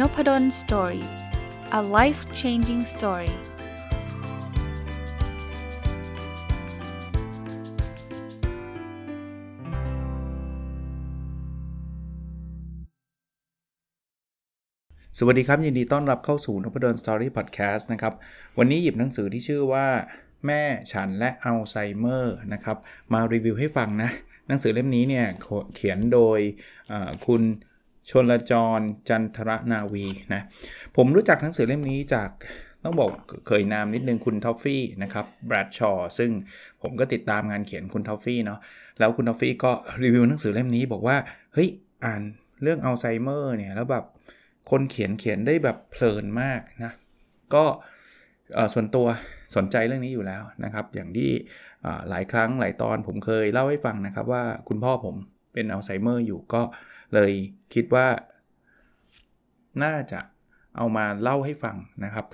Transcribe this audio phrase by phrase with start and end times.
[0.00, 1.06] Noppadol Story
[1.78, 3.34] a life changing story ส
[15.26, 18.14] วัสดีครับ ยินดีต้อนรับเข้าสู่นพดล Story Podcast นะครับ
[18.58, 19.86] วันนี้หยิบหนังสือที่ชื่อว่า
[20.46, 22.76] แม่ฉันและอัลไซเมอร์นะครับ
[23.12, 24.10] มารีวิวให้ฟังนะ
[24.48, 25.26] หนังสือเล่มนี้เนี่ย
[25.74, 26.38] เขียนโดย
[27.26, 27.42] คุณ
[28.10, 30.42] ชนลจรจันทรนาวีนะ
[30.96, 32.30] ผมรู้จักหนังสือเล่มนี้จาก
[32.84, 33.10] ต้องบอก
[33.46, 36.30] เอ่ยนามนิดนึงคุณทอฟฟี่นะครับแบรดชอว์ซึ่ง
[36.82, 38.58] ผมก็ติดตามงานเขียนคุณทอฟฟี่เนาะ
[38.98, 39.72] แล้วคุณทอฟฟี่ก็
[40.02, 41.16] รีวิวหนังสือเล่มนี้บอกว่า
[41.54, 41.68] เฮ้ย
[42.04, 42.22] อ่าน
[42.62, 44.04] เรื่องอัลไซเมอร์เนี่ย แล้วแบบ
[44.70, 46.92] คนเขียนเขียนได้แบบเพลินมากนะ
[47.54, 47.64] ก็
[48.72, 49.06] ส่วนตัว
[49.56, 51.30] สนใจเรื่องนี้อยู่แล้วนะครับ อย่างที่
[52.08, 55.14] หลายครั้งหลายตอนผมเคยเล่าให้ฟังนะครับว่าคุณพ่อผม
[55.52, 56.62] เป็นอัลไซเมอร์อยู่ก็
[57.14, 57.32] เลย
[57.74, 58.06] คิดว่า
[59.82, 60.20] น่าจะ
[60.76, 62.26] เอามาเล่าให้ฟังนะครับ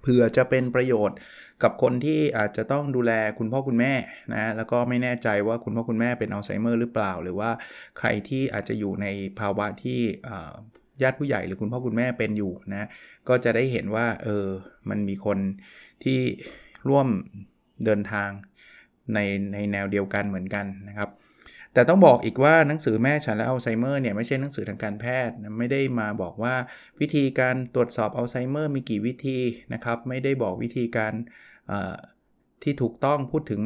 [0.00, 1.18] เผื่อจะเป็นประโยชน์
[1.62, 3.94] กับคนที่อาจจะต้องดูแลคุณพ่อคุณแม่
[4.32, 7.50] นะแล้วก็ไม่แน่ใจว่าคุณพ่อคุณแม่เป็นอัลไซเมอร์หรือเปล่า หรือว่า
[7.98, 9.06] ใครที่อาจจะอยู่ใน
[9.38, 10.00] ภาวะที่
[11.02, 12.88] ญาติผู้ใหญ่หรือคุณพ่อคุณแม่เป็นอยู่นะ
[13.28, 14.46] ก็จะได้เห็นว่าเออ
[14.90, 15.38] มันมีคน
[16.04, 16.18] ที่
[16.88, 17.06] ร่วม
[17.84, 18.30] เดินทาง
[19.14, 19.18] ใน
[19.52, 21.10] ในแนวเดียวกันเหมือนกันนะครับ
[21.74, 26.54] แต่ต้องบอกอีกว่าหนังสือแม่ฉันและอัลไซเมอร์เนี่ยไม่ใช่หนังสือทางการแพทย์ไม่ได้มาบอกว่า
[27.00, 29.38] วิธีการตรวจสอบอัลไซเมอร์มีกี่วิธี
[29.74, 31.12] นะครับ ไม่ได้บอกวิธีการ
[32.64, 33.60] ที่ถูกต้องพูดถึง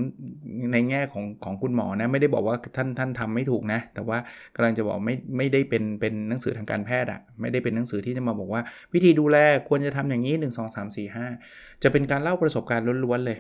[0.72, 4.18] ในแง่ของของคุณหมอนะไม่ได้บอกว่าท่านท่านทำไม่ถูกนะ แต่ว่า
[4.55, 8.62] กำลังจะบอกไม่ไม่ได้เป็นเป็นหนังสือทางการแพทย์อะไม่ได้เป็นหนังสือที่จะมาบอกว่า
[8.94, 9.36] วิธีดูแล
[9.68, 13.39] ควรจะทำอย่างนี้ 1 2 3 4 5 จะเป็นการเล่าประสบการณ์ล้วนๆเลย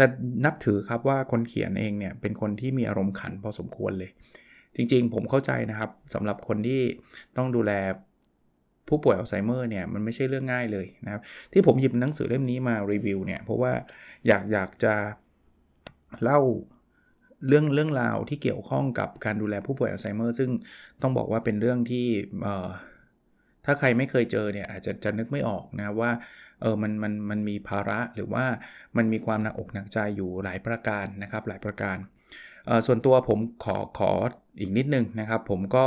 [0.00, 0.08] แต่
[0.44, 4.10] นับถือครับว่าคนเขียนเองเนี่ยเป็นคนที่มีอารมณ์ขันพอสมควรเลย
[4.76, 6.80] จริงๆ ผมเข้าใจนะครับสำหรับคนที่
[7.36, 7.72] ต้องดูแล
[8.88, 11.22] ผู้ป่วยอัลไซเมอร์เนี่ยมันไม่ใช่เรื่องง่ายเลยนะครับ
[11.52, 13.72] ที่ผมหยิบหนังสือเล่มนี้มารีวิวเนี่ยเพราะว่า
[14.26, 14.94] อยากอยากจะ
[16.22, 16.40] เล่า
[17.46, 20.50] เรื่องเรื่องราวที่เกี่ยวข้องกับการดูแลผู้ป่วยอัลไซเมอร์ซึ่ง
[21.02, 22.06] ต้องบอกว่าเป็นเรื่องที่
[23.64, 26.10] ถ้าใครไม่เคยเจอเนี่ยอาจจะจะนึกไม่ออกนะว่า
[26.60, 28.44] เออมันมันมันมีภาระหรือว่า
[28.96, 31.96] มันมีความหนักอกหนักใจอยู่หลายประการนะครับหลายประการ
[32.86, 34.10] ส่วนตัวผมขอขอ
[34.60, 35.86] อีกนิดนึงนะครับ ผมก็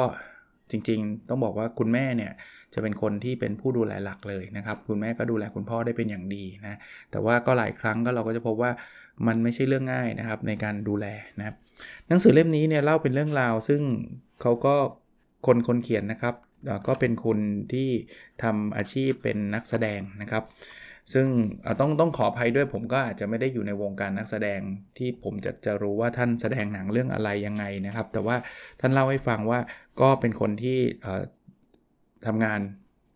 [0.71, 2.31] จริงๆ ต้องบอกว่าคุณแม่เนี่ย
[2.73, 6.79] จะเป็นคนที่เป็นผู้ดูแลหลักเลยนะครับ คุณแม่ก็ดูแลคุณพ่อได้เป็นอย่างดีนะ
[7.11, 8.71] แต่ว่าก็หลายครั้งก็เราก็จะพบว่า
[9.27, 11.05] มันไม่ใช่เรื่องง่ายนะครับในการดูแล
[11.39, 11.55] นะครับ
[12.07, 13.81] หนังสือเล่มนี้เนี่ยเล่าเป็นเรื่องราว ซึ่ง
[14.41, 14.75] เขาก็
[15.45, 16.35] คนคนเขียนนะครับ
[16.87, 17.37] ก็เป็นคน
[17.73, 17.89] ที่
[18.43, 20.43] ทำอาชีพเป็นนักแสดงนะครับ
[21.13, 21.27] ซึ่ง
[21.79, 24.59] ต้องต้องขออภัยด้วยผมก็อาจจะไม่ได้อยู่ในวงการนักแสดง
[24.97, 28.35] ที่ผมจะจะรู้ว่าท่านแสดงหนังเรื่องอะไรยังไงนะครับ แต่ว่า
[28.79, 29.59] ท่านเล่าให้ฟังว่า
[30.01, 30.79] ก็เป็นคนที่
[32.25, 32.59] ทำงาน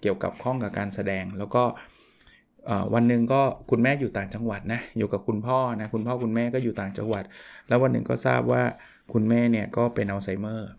[0.01, 1.63] เกี่ยวกับข้องกับการแสดง แล้วก็
[2.93, 7.23] วันหนึ่งก็คุณแม่อยู่ต่างจังหวัดนะอยู่กับคุณพ่อนะคุณพ่อคุณแม่ก็อยู่ต่างจังหวัด
[7.67, 8.63] แล้ววันหนึ่งก็ทราบว่า
[9.13, 10.69] คุณแม่เนี่ยก็เป็นอัลไซเมอร์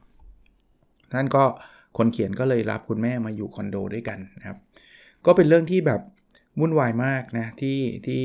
[1.12, 1.44] ท่านก็
[1.98, 4.58] คนเขียนก็เลยรับคุณแม่มาอยู่คอนโดด้วยกันนะครับ
[5.26, 6.00] ก็เป็นเรื่องที่แบบ
[6.60, 8.22] วุ่นวายมากนะที่ที่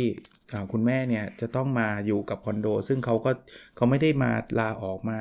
[0.72, 3.32] คุณแม่เนี่ยจะต้องมาอยู่กับคอนโด ซึ่งเขาก็
[3.76, 5.20] เขาไม่ได้มาลาออกมา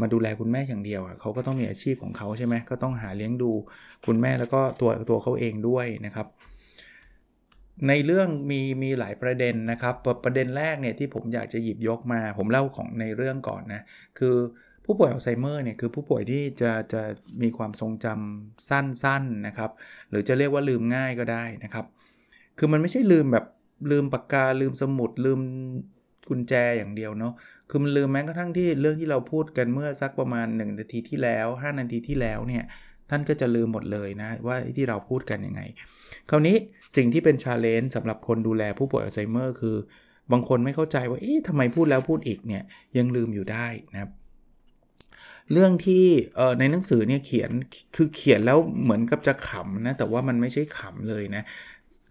[0.00, 3.50] มาดูแลคุณแม่อย่างเดียวอะเขาก็ต้องมีอาชีพของเขาใช่ไหมก็ต้องหาเลี้ยงดู
[4.06, 6.26] คุณแม่แล้วก็ตัวตัวเขาเองด้วยนะครับ
[7.88, 9.94] ในเรื่องมีมีหลายประเด็นนะครับ
[10.24, 13.82] ประเด็นแรกเนี่ยที่ผมอยากจะหยิบยกมา ผมเล่าของในเรื่องก่อนนะ
[14.18, 14.36] คือ
[14.84, 17.02] ผู้ป่วยอัลไซเมอร์เนี่ยคือผู้ป่วยที่จะจะ
[17.42, 19.70] มีความทรงจำสั้นๆนนะครับ
[20.10, 21.84] หรือจะเรียกว่าลืมง่ายก็ได้นะครับ
[22.58, 23.46] คือมันไม่ใช่ลืมแบบ
[23.90, 25.40] ลืมปากกาลืมสมุดลืม
[26.28, 27.32] กุญแจอย่างเดียวเนาะ
[27.70, 32.64] คือมันลืมแม้กระทั่งที่เรื่องที่เราพูดกันเมื่อสักประมาณ 1 นาทีที่แล้ว 5 นาทีที่แล้วเนี่ย
[33.10, 35.60] ท่านก็จะลืมหมดเลยนะ ว่าที่เราพูดกันยังไง
[36.30, 36.56] คราวนี้
[36.96, 39.76] สิ่งที่เป็น challenge สำหรับคนดูแลผู้ป่วยอัลไซเมอร์คือ
[40.32, 42.62] บางคนไม่เข้าใจว่า เอ๊ะทำไมพูดแล้วพูดอีกเนี่ย
[42.96, 44.10] ยังลืมอยู่ได้นะครับ
[45.52, 46.04] เรื่องที่
[46.58, 47.50] ในหนังสือเนี่ยเขียน
[47.96, 51.44] คือเขียนแล้วเหมือนกับจะขำนะแต่ว่ามันไม่ใช่ขำเลยนะ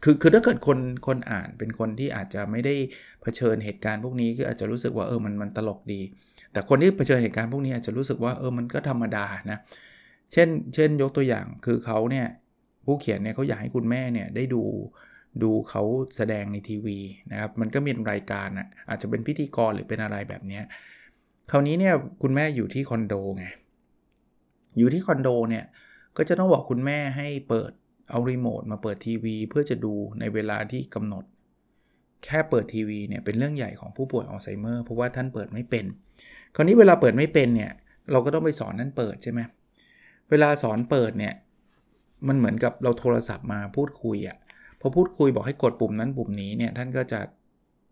[0.03, 2.75] คือคือถ้าเกิดคนคนอ่านเป็นคนที่อาจจะไม่ได้
[3.21, 6.01] เผชิญเหตุการณ์พวกนี้ก็อาจจะรู้สึกว่าเออมันมันตลกดี
[6.51, 9.57] แต่คนที่เผชิญเหตุการณ์พวกนี้อาจจะรู้สึกว่าเออมันก็ธรรมดานะ
[10.33, 12.27] เช่น เช่นยกตัวอย่างคือเขาเนี่ย
[12.85, 14.63] ผู้เขียนเนี่ยเขาอยากให้คุณแม่เนี่ยได้ดู
[15.43, 15.83] ดูเขา
[16.17, 16.97] แสดงในทีวี
[17.31, 20.61] นะครับมันก็มีรายการอะอาจจะเป็นพิธีกรหรือเป็นอะไรแบบนี้
[21.51, 23.45] คราวนี้เนี่ยคุณแม่อยู่ที่คอนโดไง
[24.77, 25.65] อยู่ที่คอนโดเนี่ย
[26.17, 27.71] ก็จะต้องบอกคุณแม่ให้เปิด
[28.09, 31.23] เอารีโมทมาเปิดทีวี เพื่อจะดูในเวลาที่กำหนด
[32.25, 35.85] แค่เปิดทีวีเนี่ยเป็นเรื่องใหญ่ของผู้ป่วยอัลไซเมอร์เพราะว่าท่านเปิดไม่เป็น
[36.55, 37.71] คราวนี้เวลาเปิดไม่เป็นเนี่ย
[38.11, 39.39] เราก็ต้องไปสอนท่นเปิดใช่ไหม
[40.29, 41.33] เวลาสอนเปิดเนี่ย
[42.27, 44.37] มันเหมือนกับเราโทรศัพท์มาพูดคุยอะ
[44.81, 47.19] พอพูดคุยบอกให้กดปุ่มนั้นปุ่มนี้เนี่ยท่านก็จะ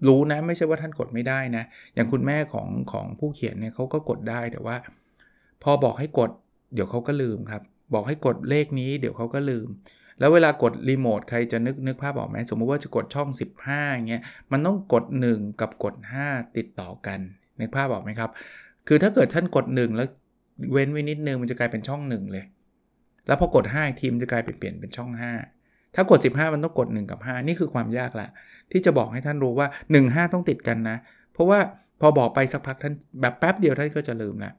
[0.07, 1.63] รู้นะไม่ใช่ว่าท่านกดไม่ได้นะ
[1.95, 4.75] อย่างคุณแม่ของของผู้เขียนเนี่ยเขาก็กดได้แต่ว่า
[5.63, 6.31] พอบอกให้กด
[6.74, 7.62] เดี๋ยวเขาก็ลืมครับ
[7.94, 9.68] บอกให้กดเลขนี้เดี๋ยวเขาก็ลืม
[10.19, 13.30] แล้วเวลากดรีโมทใครจะนึกนึกภาพออกไหมสมมุติว่าจะกดช่อง
[13.68, 15.95] 15เงี้ยมันต้องกด 1 กับกด
[16.25, 17.19] 5 ติดต่อกัน
[17.59, 18.30] นึกภาพออกไหมครับ
[18.88, 20.07] คือถ้าเกิดท่านกด 1 แล้ว
[20.71, 22.45] เว้นไว้นิดนึงมันจะกลายเป็นช่อง 1 เลย
[23.27, 25.60] แล้วพอกด5ทีมจะกลายเป็นเปลี่ยนเป็นช่อง 5
[25.95, 28.27] ถ้ากด 15 มันต้องกด 1 กับ 5 นี่คือความยากละ
[28.71, 30.97] ที่จะบอกให้ท่านรู้ว่า 1 5 ต้องติดกันนะ
[31.33, 31.59] เพราะว่า
[32.01, 34.51] พอบอกไปสักพักท่านแบบแป๊บเดียวท่านก็จะลืมละ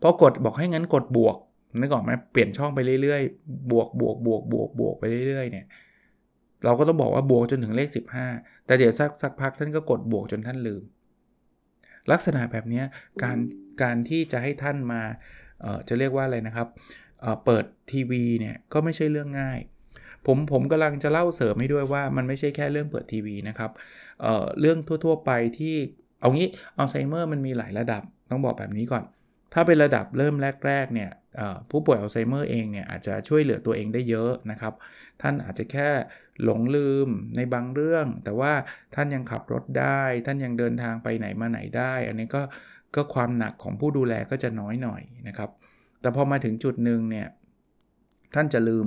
[0.00, 1.36] พอกดบอกให้งั้นกดบวก
[1.80, 5.66] นึกออกไหมเปลี่ยนช่องไปเรื่อยๆ บวกบวกบวกบวกบวกไปเรื่อยๆเนี่ย
[6.64, 7.88] เราก็ต้องบอกว่าบวกจนถึงเลข
[8.28, 10.82] 15 แต่เดี๋ยวสักสักพักท่านก็กดบวกจนท่านลืม
[12.12, 12.82] ลักษณะแบบนี้
[13.22, 13.38] การ
[13.82, 15.02] การที่จะให้ท่านมา
[15.88, 16.68] จะเรียกว่าอะไรนะครับ
[17.20, 19.58] เเปิดทีวีเนี่ยก็ไม่ใช่เรื่องง่าย
[20.26, 23.70] ผมผมกำลังจะเล่าเสริมให้ด้วยว่ามันไม่ใช่แค่เรื่องเปิดทีวีนะครับ
[24.20, 25.76] เเรื่องทั่วๆไปที่
[26.20, 29.04] เอางี้อัลไซเมอร์มันมีหลายระดับต้องบอกแบบนี้ก่อน
[29.54, 30.34] ถ้าเป็นระดับเริ่ม
[30.66, 31.10] แรกๆเนี่ย
[31.70, 34.74] ผู้ป่วยอัลไซเมอร์เองเนี่ยอาจจะช่วยเหลือตัวเองได้เยอะนะครับ
[35.22, 35.88] ท่านอาจจะแค่
[36.44, 38.52] หลงลืมในบางเรื่อง แต่ว่า
[38.94, 42.42] ท่านยังขับรถได้ ท่านยังเดินทางไปไหนมาไหนได้ อันนี้ก็
[42.94, 45.50] ก็ความหนักของผู้ดูแลก็จะน้อยหน่อยนะครับ
[46.00, 47.26] แต่พอมาถึงจุดหนึ่งเนี่ย
[48.34, 48.86] ท่านจะลืม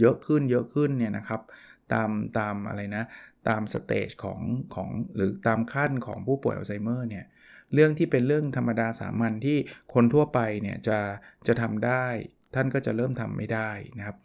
[0.00, 1.40] เยอะขึ้นเยอะขึ้นเนี่ยนะครับ
[1.92, 3.04] ตามตามอะไรนะ
[3.48, 4.40] ตามสเตจของ
[4.74, 7.24] ของหรือตามขั้นของผู้ป่วยอัลไซเมอร์เนี่ย
[7.74, 9.58] เรื่องที่เป็นเรื่องธรรมดาสามัญที่
[9.94, 10.98] คนทั่วไปเนี่ยจะ
[11.46, 12.04] จะทำได้
[12.54, 14.16] ท่านก็จะเริ่มทำไม่ได้นะครับ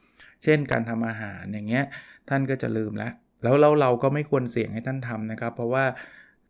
[0.44, 1.86] เช่นการทำอาหารอย่างเงี้ย
[2.30, 3.14] ท่านก็จะลืมแล้ว
[3.44, 5.86] แล้วเราเราก็ไม่ควรเสี่ยงให้ท่านทำนะครับ เพราะว่า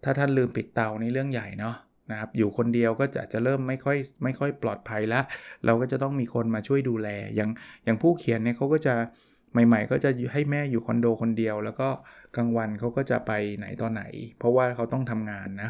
[0.03, 1.75] ถ้าท่านลืมปิดเตาในเรื่องใหญ่เนาะ
[2.11, 5.21] นะครับอยู่คนเดียวก็จะจะเริ่มไม่ค่อยไม่ค่อยปลอดภัยละ
[5.65, 7.49] เราก็จะต้องมีคนมาช่วยดูแล อย่าง
[7.83, 8.95] อย่างผู้เขียนเนี่ยเขาก็จะ
[9.67, 11.89] ใหม่ ๆ ก็จะให้แม่อยู่คอนโดคนเดียว แล้วก็
[12.35, 14.03] กลางวันเขาก็จะไปไหนตอนไหน
[14.37, 15.69] เพราะว่าเขาต้องทำงานนะ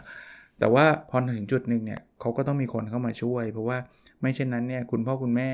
[0.60, 3.78] แต่ว่าพอถึงจุดหนึ่งเนี่ยเขาก็ต้องมีคนเข้ามาช่วย เพราะว่า
[4.22, 5.50] ไม่เช่นนั้นเนี่ยคุณพ่อคุณแม่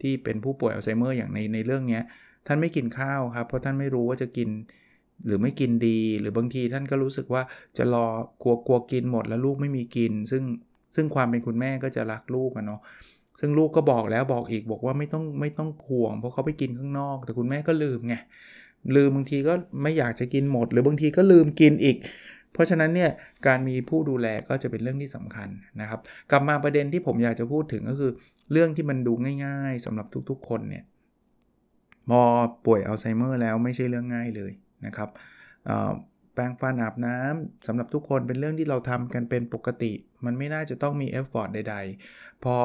[0.00, 2.00] ที่เป็นผู้ป่วยอัลไซเมอร์อย่างในในเรื่องนี้
[2.46, 4.48] ท่านไม่กินข้าวครับเพราะท่านไม่รู้ว่าจะกิน
[5.26, 7.42] หรือไม่กินดี หรือบางทีท่านก็รู้สึกว่า
[7.76, 8.06] จะรอ
[8.42, 10.42] กลัวกลัวกินหมดแล้วลูกไม่มีกิน ซึ่ง
[10.94, 12.80] ซึ่งความเป็นคุณแม่ก็จะรักลูกอะเนาะ
[13.40, 18.14] ซึ่งลูกก็บอกแล้วบอกอีกบอกว่าไม่ต้องไม่ต้องห่วง เพราะเขาไปกินข้างนอก แต่คุณแม่ก็ลืมไง
[18.96, 21.96] ลืมบางทีก็ไม่อยากจะกินหมด หรือบางทีก็ลืมกินอีก
[22.52, 23.10] เพราะฉะนั้นเนี่ย
[23.46, 25.48] การมีผู้ดูแลก็จะเป็นเรื่องที่สำคัญ
[25.80, 28.12] นะครับ กลับมาประเด็นที่ผมอยากจะพูดถึงก็คือ
[28.52, 29.12] เรื่องที่มันดู
[29.44, 30.84] ง่าย ๆสำหรับทุกๆ คนเนี่ย
[32.10, 32.22] พอ
[32.66, 34.52] ป่วยอัลไซเมอร์แล้วไม่ใช่เรื่องง่ายเลย
[34.86, 35.10] นะครับ
[36.34, 39.92] แปรงฟันอาบน้ำสำหรับทุกคนเป็นเรื่องที่เราทำกันเป็นปกติ
[40.24, 41.76] มันไม่น่าจะต้องมี effort ใด
[42.10, 42.56] ๆ พอ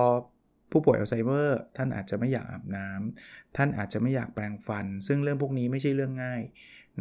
[0.71, 6.41] ผู้ป่วยอัลไซเมอร์ท่านอาจจะไม่อยากอาบน้ำท่านอาจจะไม่อยากแปรงฟัน ซึ่งเรื่องพวกนี้ไม่ใช่เรื่องง่าย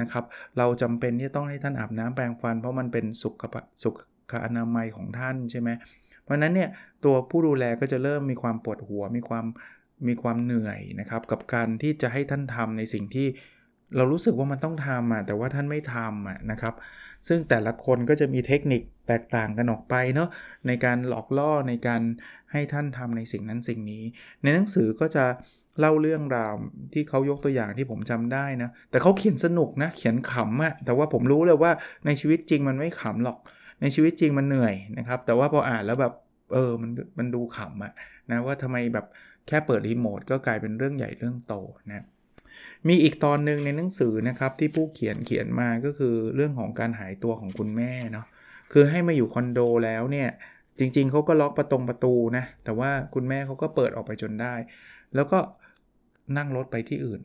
[0.00, 0.24] นะครับ
[0.58, 3.34] เราจำเป็นที่ต้องให้ท่านอาบน้ำแปรงฟัน เพราะมันเป็นสุข
[3.82, 3.94] สุข
[4.44, 5.70] อนามัยของท่านใช่ไหม
[6.22, 6.70] เพราะนั้นเนี่ย
[7.04, 9.46] ตัวผู้ดูแลก็จะเริ่มมีความปวดหัวมีความ
[10.08, 13.26] มีความเหนื่อยนะครับ กับการที่จะให้ท่านทำในสิ่งที่
[13.96, 16.74] เรารู้สึกว่ามันต้องทำอะแต่ว่าท่านไม่ทำอะนะครับ
[17.28, 20.28] ซึ่งแต่ละคนก็จะมีเทคนิคแตกต่างกันออกไปเนาะ
[20.66, 22.02] ในการหลอกล่อในการ
[22.52, 24.02] ให้ท่านทำในสิ่งนั้นสิ่งนี้
[24.42, 25.24] ในหนังสือก็จะ
[25.78, 26.54] เล่าเรื่องราว
[26.92, 31.72] ที่เขายกตัวอย่างที่ผมจำได้นะ แต่เขาเขียนสนุกนะเขียนขำอะแต่ว่าผมรู้เลยว่า
[32.06, 33.38] ในชีวิตจริงมันไม่ขำหรอก
[33.80, 36.12] ในชีวิตจริงมันเหนื่อยนะครับ แต่ว่าพออ่านแล้วแบบ
[36.52, 37.92] เออมันมันดูขำอะ
[38.30, 39.06] นะว่าทำไมแบบ
[39.46, 41.54] แค่เปิดรีโมทก็กลายเป็นเรื่องใหญ่เรื่องโต
[41.88, 42.06] นะ
[42.88, 48.26] มีอีกตอนหนึ่งในหนังสือนะครับที่ผู้เขียนเขียนมาก็คือเรื่องของการหายตัวของคุณแม่เนาะ
[48.72, 50.28] คือให้มาอยู่คอนโดแล้วเนี่ย
[50.78, 54.54] จริงๆเขาก็ล็อกประตงประตูนะแต่ว่าคุณแม่เขาก็เปิดออกไปจนได้
[55.14, 55.38] แล้วก็
[56.36, 57.20] นั่งรถไปที่อื่น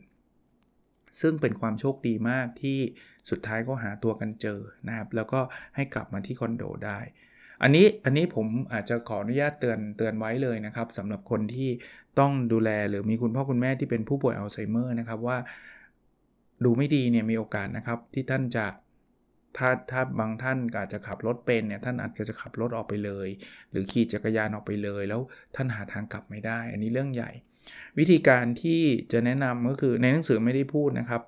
[1.20, 2.78] ซึ่งเป็นความโชคดีมากที่
[3.30, 5.40] สุดท้ายก็หาตัวกันเจอนะครับแล้วก็
[5.76, 6.98] ให้กลับมาที่คอนโดได้
[7.62, 11.70] อันนี้อันนี้ผมอาจจะขออนุญาตเตือนเตือนไว้เลยนะครับสำหรับคนที่
[12.18, 15.38] ต้องดูแลหรือมีคุณพ่อคุณแม่ที่เป็นผู้ป่วยอัลไซเมอร์นะครับว่า
[16.64, 18.66] ดูไม่ดีเนี่ยมีโอกาสนะครับที่ท่านจะ
[19.56, 23.28] ถ้าถ้าบางท่านอาจจะขับรถเป็นเนี่ยท่านอาจจะขับรถออกไปเลย
[23.70, 25.20] หรือขี่จักรยานออกไปเลย แล้ว
[25.56, 27.30] ท่านหาทางกลับไม่ได้ อันนี้เรื่องใหญ่
[27.98, 28.80] วิธีการที่
[29.12, 31.22] จะแนะนำก็คือในหนังสือไม่ได้พูดนะครับ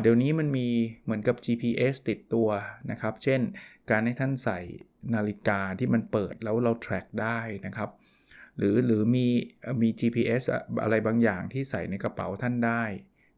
[0.00, 0.68] เดี๋ยวนี้มันมี
[1.04, 2.48] เหมือนกับ GPS ติดตัว
[2.90, 3.40] นะครับ เช่น
[3.90, 4.58] การให้ท่านใส่
[5.14, 7.90] นาฬิกาที่มันเปิดแล้วเรา track ได้นะครับ
[8.58, 9.26] หรือหรือมี
[9.82, 10.42] มี GPS
[10.82, 12.84] อะไรบางอย่างที่ใส่ในกระเป๋าท่านได้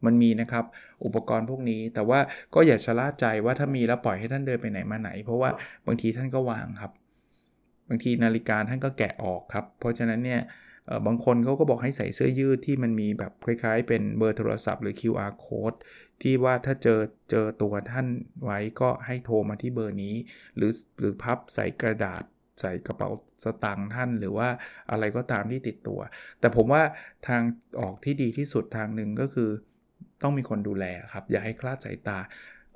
[0.05, 0.65] มันมีนะครับ
[1.05, 2.19] อุปกรณ์พวกนี้ แต่ว่า
[2.53, 5.49] ก็อย่าชะล่าใจว่าถ้ามีแล้วปล่อยให้ท่านเดินไปไหนมาไหน เพราะว่า
[5.87, 6.91] บางทีท่านก็วางครับ
[7.89, 10.41] บางทีนาฬิกาท่านก็แกะออกครับ เพราะฉะนั้นเนี่ย
[11.05, 15.77] บางคนเขาก็บอกให้ใส่เสื้อยืดที่มันมีแบบคล้ายๆ เป็นเบอร์โทรศัพท์หรือ QR code
[16.21, 16.99] ที่ว่าถ้าเจอ
[17.31, 18.07] เจอตัวท่าน
[18.43, 20.15] ไว้ก็ให้โทรมาที่เบอร์นี้
[20.55, 22.23] หรือหรือพับใส่กระดาษ
[22.61, 23.09] ใส่กระเป๋า
[23.43, 24.49] สตางค์ท่านหรือว่า
[24.91, 25.99] อะไรก็ตามที่ติดตัว
[26.39, 26.83] แต่ผมว่า
[27.27, 27.41] ทาง
[27.81, 29.49] ออกที่ดีที่สุดทางหนึ่งก็คือ
[30.23, 32.17] ต้องมีคนดูแลครับ อย่าให้คลาดสายตา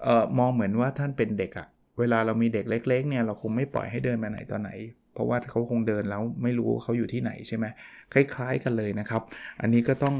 [0.03, 1.67] เออมองเหมือนว่าท่านเป็นเด็กอะ
[1.99, 4.71] เวลาเรามีเด็กเล็ก ๆ เนี่ยเราคงไม่ปล่อยให้เดินมาไหนตอนไหน
[5.15, 7.65] เพราะว่าเขาคงเดินแล้วไม่รู้เขาอยู่ที่ไหนใช่ไหม
[8.13, 9.21] คล้าย ๆ กันเลยนะครับ
[9.61, 10.15] อันนี้ก็ต้อง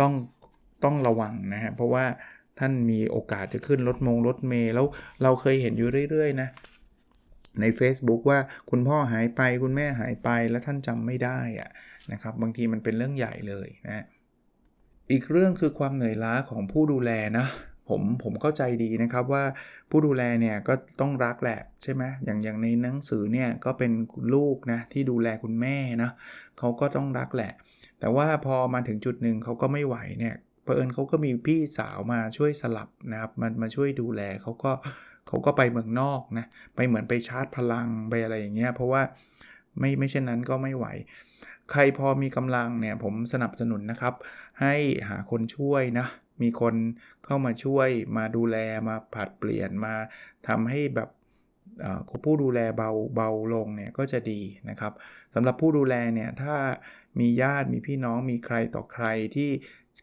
[0.00, 0.12] ต้อง
[0.84, 2.04] ต้องระวังนะฮะเพราะว่า
[2.58, 4.86] ท่านมีโอกาสจะขึ้นรถมงรถเมล์แล้ว
[5.22, 6.48] เราเคยเห็นอยู่เรื่อยๆนะ
[7.60, 8.38] ใน Facebook ว่า
[8.70, 11.70] คุณพ่อหายไปคุณแม่หายไปแล้วท่านจำไม่ได้อะ
[12.12, 14.04] นะครับบางทีมันเป็นเรื่องใหญ่เลยนะ
[15.10, 17.46] อีกเรื่องคือความเหนื่อยล้าของผู้ดูแลนะ
[17.88, 19.44] ผมผมเข้าใจดีนะครับว่า
[19.90, 23.92] ผู้ดูแลเนี่ยก็ต้องรักแหละใช่ไหมอย่างอย่างในหนังสือเนี่ยก็เป็น
[24.34, 26.10] ลูกนะที่ดูแลคุณแม่นะ
[26.58, 27.52] เขาก็ต้องรักแหละ
[28.00, 34.72] แต่ว่าพอมาถึงจุดหนึ่งเขาก็ไม่ไหวเนี่ยเผอิญเขาก็มีพี่สาวมาช่วยสลับนะครับมันมาช่วยดูแลเขาก็
[35.28, 39.02] เขาก็ไปเมืองนอกนะไปเหมือนไปชาร์จพลังไปอะไรอย่างเงี้ยเพราะว่า
[39.78, 40.86] ไม่ไม่เช่นนั้นก็ไม่ไหว
[41.70, 44.14] ใครพอมีกำลังเนี่ยผมสนับสนุนนะครับ
[44.60, 44.74] ให้
[45.08, 46.06] หาคนช่วยนะ
[46.42, 46.74] มีคน
[47.24, 48.56] เข้ามาช่วยมาดูแล
[48.88, 49.94] มาผัดเปลี่ยนมา
[50.48, 51.08] ทำให้แบบ
[52.24, 54.40] ผู้ดูแลเบาเบาลงเนี่ยก็จะดี
[54.70, 54.92] นะครับ
[55.34, 56.54] สำหรับผู้ดูแลเนี่ยถ้า
[57.20, 59.50] มีญาติมีพี่น้องมีใครต่อใครที่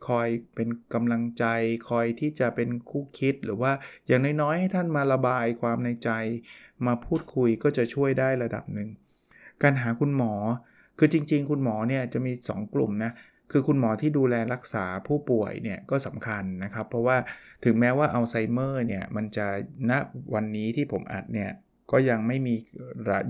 [0.07, 1.45] คอยเป็นกำลังใจ
[1.89, 3.71] คอยที่จะเป็นคู่คิดหรือว่า
[4.07, 6.09] อย่างน้อยๆให้ท่านมาระบายความในใจ
[6.85, 8.89] มาพูดคุยก็จะช่วยได้ระดับหนึ่ง
[9.63, 10.33] การหาคุณหมอ
[10.97, 13.11] คือจริง ๆ คุณหมอเนี่ยจะมี 2 กลุ่มนะ
[13.51, 17.17] คือคุณหมอที่ดูแลรักษาผู้ป่วยเนี่ยก็สำคัญนะครับ เพราะว่า
[17.63, 19.47] ถึงแม้ว่าอัลไซเมอร์เนี่ยมันจะ
[19.89, 19.91] ณ
[20.33, 21.51] วันนี้ที่ผมอัดเนี่ย
[21.91, 22.55] ก็ยังไม่มี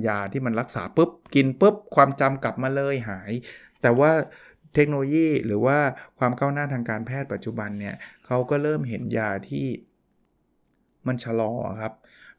[0.08, 3.32] ยาที่มันรักษาปุ๊บ กินปุ๊บ ความจำกลับมาเลยหาย
[3.82, 4.12] แต่ว่า
[4.76, 5.78] เทคโนโลยีหรือว่า
[6.20, 7.96] ความก้าวหน้าทางการแพทย์ปัจจุบันเนี่ย
[8.26, 9.68] เขาก็เริ่มเห็นยาที่
[11.08, 11.94] มันชะลอครับ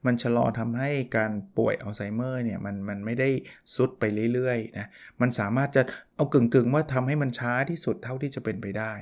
[0.07, 3.29] มันชะลอทำให้การป่วยอัลไซเมอร์เนี่ยมันมันไม่ได้
[3.75, 4.89] ซุดไปเรื่อยๆนะ
[5.21, 5.83] มันสามารถจะ
[6.17, 8.93] เอากึ่งๆว่าทำให้มันช้าที่สุดเท่าที่จะเป็นไปได้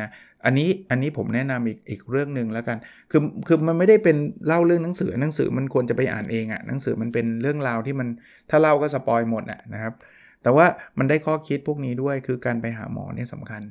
[0.00, 0.08] นะ
[0.44, 2.78] อันนี้อันนี้ผมแนะนำอีกอีกเรื่องหนึ่งแล้วกัน
[3.10, 8.08] คือคือมันไม่ได้เป็นเล่าเรื่องหนังสือหนังสือมันควรจะไปอ่านเองอะ่ะหนังสือมันเป็นเรื่องราวที่มัน
[8.50, 9.94] ถ้าเล่าก็สปอยหมดอะนะครับ
[10.42, 10.66] แต่ว่า
[10.98, 13.62] มันได้ข้อคิดพวกนี้ด้วยคือการไปหาหมอเนี่ยสำคัญ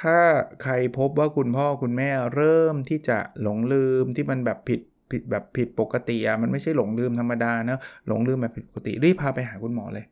[0.00, 0.18] ถ้า
[0.62, 4.80] ใครพบว่าคุณพ่อคุณแม่เริ่มที่จะหลงลืมที่มันแบบผิด
[5.12, 7.78] ผิดแบบผิดปกติอะมันไม่ใช่หลงลืมธรรมดานะ
[8.08, 10.04] หลงลืมแบบผิดปกติรีบพาไปหาคุณหมอเลย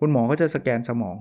[0.00, 1.16] คุณหมอก็จะสแกนสมอง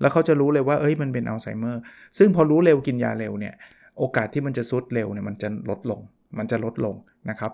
[0.00, 1.80] แล้วเขาจะรู้เลยว่าเอ้ยมันเป็นอัลไซเมอร์
[2.18, 3.54] ซึ่งพอรู้เร็วกินยาเร็วเนี่ย
[3.98, 6.00] โอกาสที่มันจะทรุดเร็วเนี่ยมันจะลดลง
[6.38, 6.94] มันจะลดลง
[7.30, 7.52] นะครับ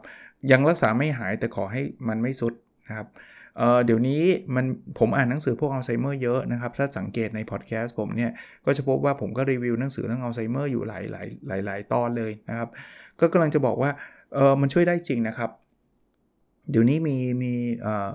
[0.51, 2.53] ยังรักษาไม่หายแต่ขอให้มันไม่ทรุด
[2.89, 3.09] นะครับ
[3.59, 4.23] เดี๋ยวนี้
[4.55, 4.67] มัน
[4.99, 8.31] ผมอ่านหนังสือพวกอัลไซเมอร์เยอะนะครับ ถ้าสังเกตในพอดแคสต์ผมเนี่ย
[8.67, 12.69] ก็จะพบว่าผมก็รีวิวหนังสือเรื่องอัลไซเมอร์อยู่หลายหลายหลายหลายตอนเลยนะครับ
[13.21, 13.91] ก็กำลังจะบอกว่า
[14.35, 15.51] เออมันช่วยได้จริงนะครับ
[16.71, 18.11] เดี๋ยวนี้มีมีเอ่อ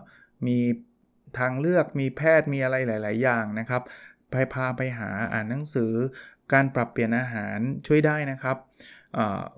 [0.47, 0.57] มี
[1.39, 3.81] ทางเลือกมีแพทย์มีอะไรหลาย ๆ อย่างนะครับ
[4.31, 5.91] ไปพาไปหาอ่านหนังสือ
[6.53, 7.57] การปรับเปลี่ยนอาหาร
[7.87, 8.57] ช่วยได้นะครับ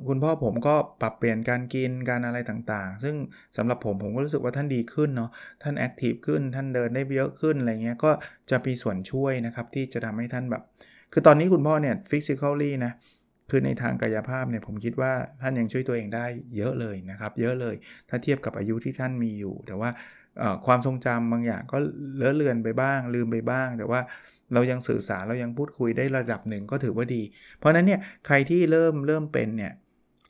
[0.07, 3.15] คุณพ่อผมก็ปรับเปลี่ยนการกินการอะไรต่างๆ ซึ่ง
[3.57, 5.29] สำหรับผมผมก็รู้สึกว่าท่านดีขึ้นเนาะ
[5.63, 8.11] ท่านแอคทีฟขึ้น ท่านเดินได้เยอะขึ้นอะไรเงี้ย ก็
[8.49, 10.63] จะมีส่วนช่วยนะครับที่จะทำให้ท่านแบบ
[11.13, 12.91] คือตอนนี้คุณพ่อเนี่ยฟิสิกอลี่นะ
[13.49, 16.25] คือในทางกายภาพเนี่ยผมคิดว่าท่านยังช่วยตัวเองได้
[16.55, 17.75] เยอะเลยนะครับ เยอะเลย
[18.09, 19.89] ถ้าเทียบกับอายุที่ท่านมีอยู่ แต่ว่า
[20.65, 21.77] ความทรงจำบางอย่างก็
[22.17, 24.01] เลอะเลือนไปบ้าง ลืมไปบ้าง แต่ว่า
[24.53, 27.21] เรายังสื่อสารเรายังพูดคุยได้ระดับหนึ่งก็ถือว่าดี
[27.59, 29.73] เพราะนั้นเนี่ยใครที่เริ่มเริ่มเป็นเนี่ย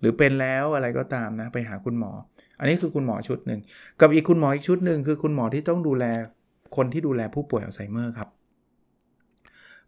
[0.01, 2.11] หรือเป็นแล้วอะไรก็ตามนะไปหาคุณหมอ
[2.59, 3.59] อันนี้คือคุณหมอชุดหนึ่ง
[4.01, 6.05] กับอีกคุณหมออีกชุดหนึ่งคือคุณหมอที่ต้องดูแล
[6.75, 8.29] คนที่ดูแลผู้ป่วยอัลไซเมอร์ครับ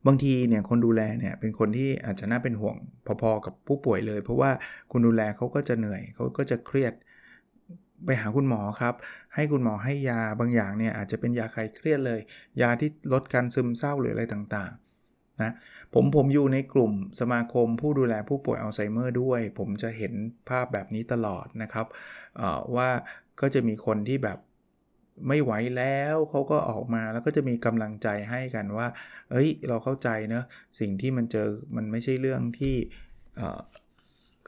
[0.08, 2.75] บางทีเนี่ยคนดูแลเนี่ยเป็นคนที่อาจจะน่าเป็นห่วง
[3.22, 4.51] พอๆกับผู้ป่วยเลย เพราะว่า
[4.91, 6.93] คนดูแลเขาก็จะเหนื่อยเขาก็จะเครียด
[8.05, 8.96] ไปหาคุณหมอครับ
[9.36, 12.20] ให้คุณหมอให้ยาบางอย่างเนี่ยอาจจะเป็นยาคลายเครียดเลย
[12.62, 15.53] ยาที่ลดการซึมเศร้าหรืออะไรต่างๆนะ
[15.93, 20.13] ผมผมอยู่ในกลุ่มสมาคมผู้ดูแลผู้ป่วยอัลไซเมอร์ด้วย ผมจะเห็น
[20.50, 21.86] ภาพแบบนี้ตลอดนะครับ
[22.75, 22.89] ว่า
[23.41, 24.38] ก็จะมีคนที่แบบ
[25.28, 28.88] ไม่ไหวแล้วเขาก็ออกมาแล้วก็จะมีกำลังใจให้กันว่า
[29.32, 30.44] เอ้ย เราเข้าใจเนะ
[30.80, 32.75] สิ่งที่มันเจอมันไม่ใช่เรื่องที่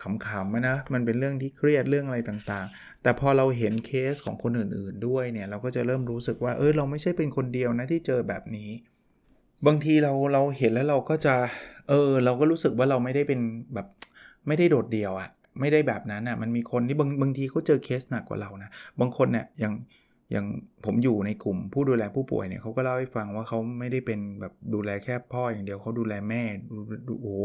[0.02, 8.70] ขำๆนะ มันเป็นเรื่องที่เครียดเรื่องอะไรต่างๆ แต่พอเราเห็นเคสของคนอื่นๆด้วยเนี่ย เราก็จะเริ่มรู้สึกว่า เออเราไม่ใช่เป็นคนเดียวนะที่เจอแบบนี้
[9.68, 11.36] บางทีเราเราเห็นแล้วเราก็จะ
[11.90, 13.40] เออ เราก็รู้สึกว่าเราไม่ได้เป็น
[13.74, 13.88] แบบ
[14.48, 19.74] ไม่ได้โดดเดี่ยวอะไม่ได้แบบนั้นอะมันมีคนที่บางบางทีเขาเจอเคสหนักกว่าเรานะ บางคนเนี่ยอย่าง
[20.34, 20.48] อย่าง
[20.86, 26.44] ผมอยู่ในกลุ่มผู้ดูแลผู้ป่วยเนี่ยเขาก็เล่าให้ฟังว่าเขาไม่ได้เป็นแบบดูแลแค่พ่ออย่างเดียวเขาดูแลแม่
[27.08, 27.36] ดูโอ้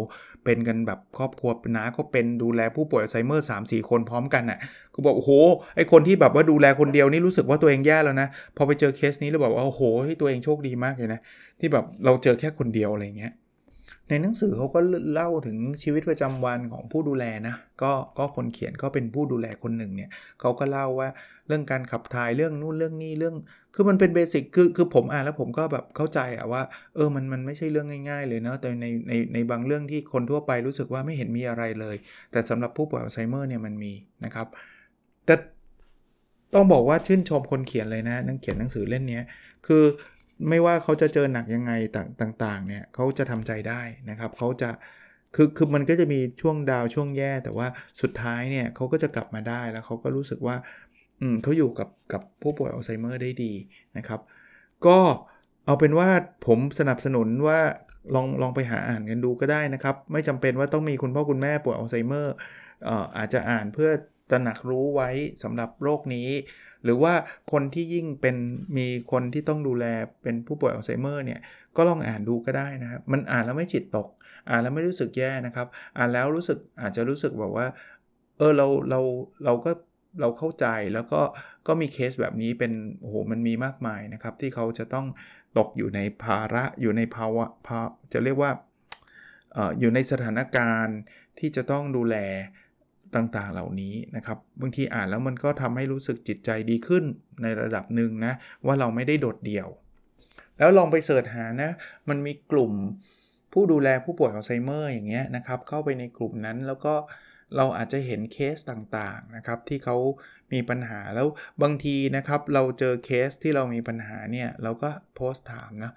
[0.45, 4.59] เป็นกันแบบครอบครัวน้าก็เป็นดูแลผู้ป่วยอัลไซเมอร์สามสี่คนพร้อมกันอะ
[4.95, 5.30] ก็บอกโอ้โห
[5.76, 9.83] ไอคนที่แบบว่าดูแลคนเดียวนี่รู้สึกว่าตัวเองแย่แล้วนะพอไปเจอเคสนี้แล้วบอกว่าโอ้โห
[10.21, 11.21] ตัวเองโชคดีมากเลยนะ
[11.61, 13.33] ที่แบบเราเจอแค่คนเดียวอะไรเงี้ย
[14.08, 14.80] ในหนังสือเขาก็
[15.12, 20.10] เล่าถึงชีวิตประจำวันของผู้ดูแลนะก็ก็คนเขียนก็เป็นผู้ดูแลคนหนึ่งเนี่ย
[20.40, 21.08] เขาก็เล่าว่า
[21.46, 23.34] เรื่องการขับถ่ายเรื่องนู่นเรื่องนี้เรื่อง
[23.74, 26.62] คือมันเป็นเบสิกคือคือผมอ่านแล้วผมก็แบบเข้าใจอะว่า
[26.94, 31.96] เออมันมันไม่ใช่เรื่องง่าย ๆ เลยเนาะแต่ในในในบางเรื่องที่คนทั่วไปรู้สึกว่าไม่เห็นมีอะไรเลย
[32.32, 33.92] แต่สำหรับผู้ป่วยอัลไซเมอร์เนี่ยมันมี
[34.24, 34.46] นะครับ
[35.26, 35.34] แต่
[36.54, 39.20] ต้องบอกว่าชื่นชมคนเขียนเลยนะนังเขียนหนังสือเล่นนี้
[39.66, 39.84] คือ
[40.49, 41.73] ไม่ว่าเขาจะเจอหนักยังไง
[42.21, 44.71] ต่างๆเนี่ยเขาจะทำใจได้นะครับเขาจะ
[45.35, 47.66] คือคือมันก็จะมีช่วงดาวช่วงแย่ แต่ว่า
[48.02, 50.57] สุดท้ายเนี่ยเขาก็จะกลับมาได้แล้วเขาก็รู้สึกว่า
[51.21, 53.52] อืมเขาอยู่กับกับผู้ป่วยอัลไซเมอร์ได้ดี
[53.97, 54.21] นะครับ
[54.87, 54.99] ก็
[55.66, 56.09] เอาเป็นว่า
[56.47, 57.59] ผมสนับสนุนว่า
[58.14, 62.35] ลองลองไปหาอ่านกันดูก็ได้นะครับ ไม่จำเป็นว่าต้องมีคุณพ่อคุณแม่ป่วยอัลไซเมอร์
[63.16, 63.90] อาจจะอ่านเพื่อ
[64.30, 65.11] ตระหนักรู้ไว้
[65.42, 66.28] สำหรับโรคนี้
[66.85, 67.14] หรือว่า
[67.52, 68.37] คนที่ยิ่งเป็น
[68.76, 69.85] มีคนที่ต้องดูแล
[70.23, 71.40] เป็นผู้ป่วยอัลไซเมอร์เนี่ย
[71.76, 74.08] ก็ลองอ่านดูก็ได้นะครับมันอ่านแล้วไม่จิตตก
[74.49, 75.66] อ่านแล้วไม่รู้สึกแย่นะครับ
[75.97, 77.66] อ่านแล้วรู้สึกอาจจะรู้สึกแบบว่า
[78.38, 79.00] เออเราเรา
[79.44, 79.70] เราก็
[80.20, 81.20] เราเข้าใจแล้วก็
[81.66, 85.06] ก็มีเคสแบบนี้เป็นโอ้โหมันมีมากมายนะครับ ที่เขาจะต้อง
[85.58, 87.80] ตกอยู่ในภาระอยู่ในภาวะภา
[88.12, 88.50] จะเรียกว่า
[89.56, 90.99] ออยู่ในสถานการณ์
[91.38, 92.16] ที่จะต้องดูแล
[93.14, 97.04] ต่างๆ เหล่านี้นะครับ บางทีอ่านแล้วมันก็ทำให้รู้สึกจิตใจดีขึ้น
[97.42, 98.32] ในระดับหนึ่งนะ
[98.66, 99.68] ว่าเราไม่ได้โดดเดี่ยว
[100.58, 101.70] แล้วลองไป search หานะ
[102.08, 102.72] มันมีกลุ่ม
[103.52, 106.94] ผู้ดูแลผู้ป่วยอัลไซเมอร์อย่างเงี้ยนะครับ เข้าไปในกลุ่มนั้นแล้วก็
[107.56, 109.96] เราอาจจะเห็นเคสต่างๆนะครับ ที่เขา
[110.52, 111.26] มีปัญหาแล้ว
[111.62, 115.92] บางทีนะครับ เราเจอเคสที่เรามีปัญหาเนี่ย เราก็โพสต์ถามนะ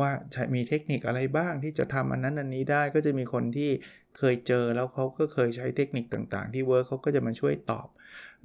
[0.00, 0.10] ว่า
[0.54, 3.70] มีเทคนิคอะไรบ้างที่จะทำอันนั้นอันนี้ได้ก็จะมีคนที่
[4.18, 7.86] เคยเจอแล้วเขาก็เคยใช้เทคนิคต่างๆ ที่ work เขาก็จะมาช่วยตอบ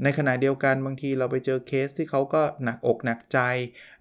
[0.03, 3.39] ในขณะเดียวกันบางทีเราไปเจอเคสที่เขาก็หนักอกหนักใจ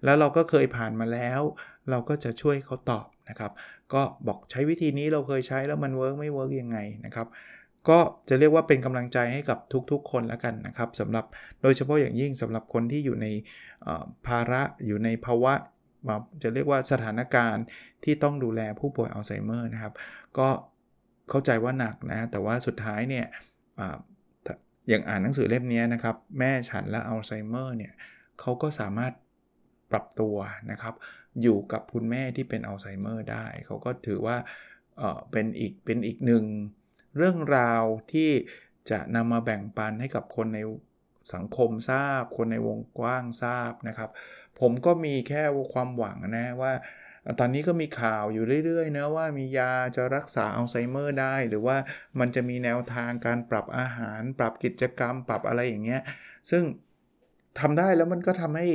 [0.03, 1.41] แล้วเราก็เคยผ่านมาแล้ว
[1.89, 3.51] เราก็จะช่วยเขาตอบนะครับ
[3.93, 7.27] ก็บอกใช้วิธีนี้เราเคยใช้แล้วมัน work ไม่ work ยังไงนะครับ
[7.89, 7.99] ก็
[8.29, 9.57] จะเรียกว่าเป็นกำลังใจให้กับ
[9.91, 11.25] ทุกๆ คนแล้วกันนะครับสำหรับ
[11.61, 13.27] โดยเฉพาะอย่างยิ่งสำหรับคนที่อยู่ใน
[14.27, 15.53] ภาระอยู่ในภาวะ
[16.43, 17.65] จะเรียกว่าสถานการณ์
[18.03, 19.93] ที่ต้องดูแลผู้ป่วยอัลไซเมอร์นะครับ
[20.37, 20.49] ก็
[21.29, 23.25] เข้าใจว่าหนักนะ แต่ว่าสุดท้ายเนี่ย
[24.89, 27.93] อย่างอ่านหนังสือเล่มนี้นะครับ แม่ฉันและอัลไซเมอร์เนี่ย
[28.39, 29.13] เขาก็สามารถ
[29.91, 30.35] ปรับตัว
[30.71, 30.93] นะครับ
[31.41, 34.37] อยู่กับคุณแม่ที่เป็นอัลไซเมอร์ได้ เขาก็ถือว่า
[35.31, 36.45] เป็นอีกเป็นอีกหนึ่ง
[37.17, 38.29] เรื่องราวที่
[38.89, 40.59] จะนำมาแบ่งปันให้กับคนใน
[41.33, 44.09] สังคมทราบ คนในวงกว้างทราบนะครับ
[44.61, 45.43] ผมก็มีแค่
[45.73, 46.73] ความหวังนะว่า
[47.39, 51.77] ตอนนี้ก็มีข่าวอยู่เรื่อยๆนะว่ามียาจะรักษาอัลไซเมอร์ได้ หรือว่า
[52.19, 56.01] มันจะมีแนวทางการปรับอาหาร ปรับกิจกรรม ปรับอะไรอย่างเงี้ย
[56.49, 56.63] ซึ่ง
[57.59, 58.67] ทำได้แล้วมันก็ทำให้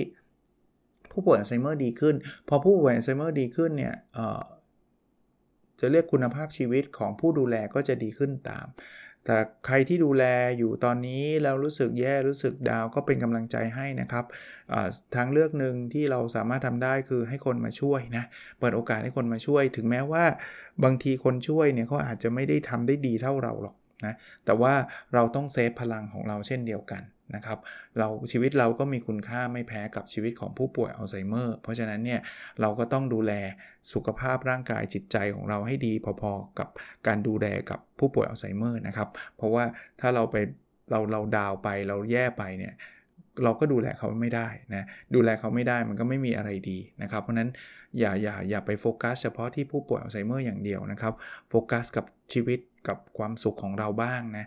[1.10, 2.14] ผู้ป่วยอัลไซเมอร์ดีขึ้น
[2.48, 3.94] พอผู้ป่วยอัลไซเมอร์ดีขึ้นเนี่ย
[5.80, 8.66] จะเรียกคุณภาพชีวิตของผู้ดูแลก็จะดีขึ้นตาม
[9.26, 10.24] แต่ใครที่ดูแล
[10.58, 14.24] อยู่ตอนนี้แล้วรู้สึกแย่รู้สึก down ก็เป็นกำลังใจให้นะครับ
[15.14, 18.24] ทางเลือกหนึ่งที่เราสามารถทำได้คือให้คนมาช่วยนะ
[18.60, 20.24] เปิดโอกาสให้คนมาช่วย ถึงแม้ว่า
[20.84, 24.74] บางทีคนช่วยเนี่ยเขาอาจจะไม่ได้ทำได้ดีเท่าเราหรอกนะแต่ว่า
[25.14, 27.02] เราต้อง save พลังของเราเช่นเดียวกัน
[27.34, 27.58] นะครับ
[27.98, 32.20] เราชีวิตเราก็มีคุณค่าไม่แพ้กับชีวิตของผู้ป่วยอัลไซเมอร์ เพราะฉะนั้นเนี่ย
[32.60, 33.32] เราก็ต้องดูแล
[33.92, 36.68] สุขภาพร่างกายจิตใจของเราให้ดีพอๆกับ
[37.06, 39.64] การดูแลกับผู้ป่วยอัลไซเมอร์นะครับ เพราะว่า
[40.00, 40.36] ถ้าเราไป
[40.90, 42.74] เราเรา down ไปเราแย่ไปเนี่ย
[43.44, 44.84] เราก็ดูแลเขาไม่ได้นะ
[45.14, 47.50] ดูแลเขาไม่ได้มันก็ไม่มีอะไรดีนะครับ เพราะนั้น
[47.98, 51.14] อย่าอย่าอย่าไปโฟกัส เฉพาะที่ผู้ป่วยอัลไซเมอร์อย่างเดียวนะครับ
[51.50, 52.58] โฟกัสกับชีวิต
[52.88, 54.46] กับความสุขของเราบ้างนะ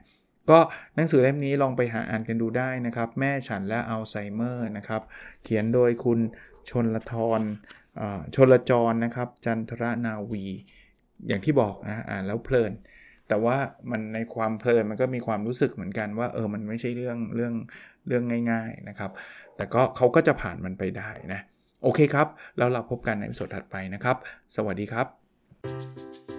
[0.49, 0.59] ก็
[0.95, 5.01] หนังสือเล่มนี้ลองไปหาอ่านกันดูได้นะครับ แม่ฉันและอัลไซเมอร์นะครับ
[5.43, 6.19] เขียนโดยคุณ
[6.69, 7.41] ชนละทร
[8.35, 10.45] ชนละจรนะครับจันทรนาวี
[11.27, 12.73] อย่างที่บอกนะอ่านแล้วเพลิน
[13.27, 13.57] แต่ว่า
[13.91, 17.53] มันในความเพลินมันก็มีความรู้สึกเหมือนกันว่าเออมันไม่ใช่เรื่องเรื่อง
[18.07, 19.11] เรื่องง่ายๆนะครับ
[19.55, 21.39] แต่ก็เขาก็จะผ่านมันไปได้นะ
[21.83, 24.17] โอเคครับ แล้วเราพบกันในสดถัดไปนะครับ
[24.55, 26.38] สวัสดีครับ